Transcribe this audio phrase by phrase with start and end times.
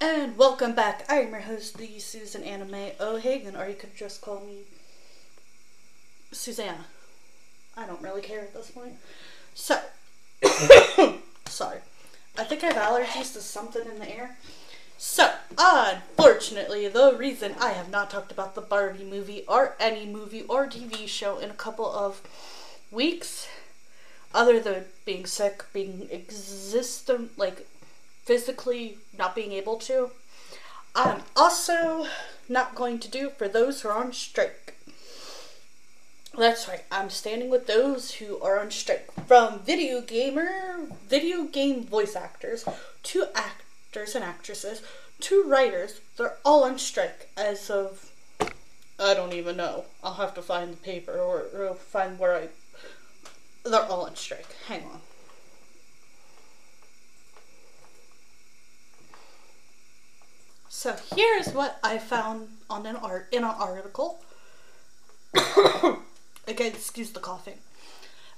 [0.00, 1.04] And welcome back.
[1.08, 4.58] I am your host, the Susanna Mae O'Hagan, or you could just call me
[6.30, 6.84] Susanna.
[7.76, 8.94] I don't really care at this point.
[9.54, 9.80] So,
[11.46, 11.80] sorry.
[12.38, 14.36] I think I have allergies to something in the air.
[14.98, 20.42] So, unfortunately, the reason I have not talked about the Barbie movie or any movie
[20.42, 22.22] or TV show in a couple of
[22.92, 23.48] weeks,
[24.32, 27.66] other than being sick, being existent, like
[28.28, 30.10] physically not being able to,
[30.94, 32.06] I'm also
[32.46, 34.74] not going to do for those who are on strike.
[36.36, 39.10] That's right, I'm standing with those who are on strike.
[39.26, 40.50] From video gamer,
[41.08, 42.66] video game voice actors,
[43.04, 44.82] to actors and actresses,
[45.20, 48.12] to writers, they're all on strike as of
[49.00, 49.86] I don't even know.
[50.04, 52.48] I'll have to find the paper or, or find where I.
[53.64, 54.52] They're all on strike.
[54.66, 55.00] Hang on.
[60.78, 64.20] So here's what I found on an art in an article.
[65.34, 67.58] Again, excuse the coughing.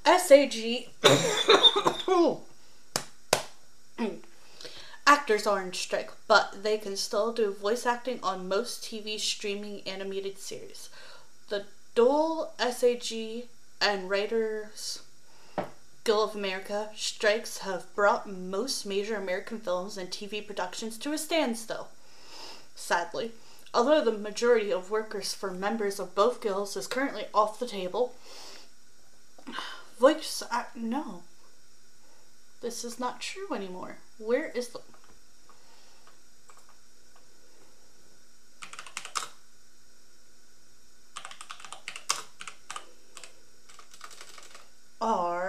[0.06, 0.88] SAG
[5.06, 9.82] actors are on strike, but they can still do voice acting on most TV streaming
[9.82, 10.88] animated series.
[11.50, 13.48] The Dual SAG
[13.82, 15.02] and Writers
[16.04, 21.18] Guild of America strikes have brought most major American films and TV productions to a
[21.18, 21.88] standstill
[22.80, 23.32] sadly.
[23.72, 28.14] Although the majority of workers for members of both guilds is currently off the table,
[30.00, 31.22] Voice, act no.
[32.62, 33.98] This is not true anymore.
[34.18, 34.80] Where is the...
[45.02, 45.39] R?